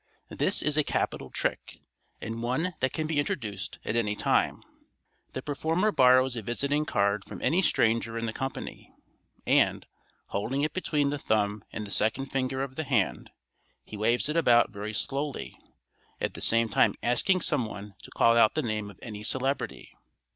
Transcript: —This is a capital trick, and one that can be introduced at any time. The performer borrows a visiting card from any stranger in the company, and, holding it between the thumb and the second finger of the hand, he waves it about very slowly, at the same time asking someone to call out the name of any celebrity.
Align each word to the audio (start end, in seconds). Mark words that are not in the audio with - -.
—This 0.29 0.63
is 0.63 0.77
a 0.77 0.83
capital 0.83 1.29
trick, 1.29 1.77
and 2.19 2.41
one 2.41 2.73
that 2.79 2.91
can 2.91 3.05
be 3.05 3.19
introduced 3.19 3.77
at 3.85 3.95
any 3.95 4.15
time. 4.15 4.63
The 5.33 5.43
performer 5.43 5.91
borrows 5.91 6.35
a 6.35 6.41
visiting 6.41 6.85
card 6.87 7.23
from 7.23 7.39
any 7.43 7.61
stranger 7.61 8.17
in 8.17 8.25
the 8.25 8.33
company, 8.33 8.91
and, 9.45 9.85
holding 10.29 10.61
it 10.63 10.73
between 10.73 11.11
the 11.11 11.19
thumb 11.19 11.63
and 11.71 11.85
the 11.85 11.91
second 11.91 12.31
finger 12.31 12.63
of 12.63 12.77
the 12.77 12.83
hand, 12.83 13.29
he 13.85 13.95
waves 13.95 14.27
it 14.27 14.35
about 14.35 14.71
very 14.71 14.91
slowly, 14.91 15.55
at 16.19 16.33
the 16.33 16.41
same 16.41 16.67
time 16.67 16.95
asking 17.03 17.41
someone 17.41 17.93
to 18.01 18.09
call 18.09 18.35
out 18.35 18.55
the 18.55 18.63
name 18.63 18.89
of 18.89 18.97
any 19.03 19.21
celebrity. 19.21 19.93